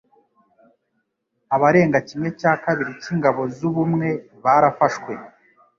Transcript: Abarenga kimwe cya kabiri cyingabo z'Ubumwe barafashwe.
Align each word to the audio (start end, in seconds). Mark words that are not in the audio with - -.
Abarenga 1.55 1.99
kimwe 2.07 2.29
cya 2.39 2.53
kabiri 2.63 2.91
cyingabo 3.01 3.41
z'Ubumwe 3.55 4.09
barafashwe. 4.43 5.13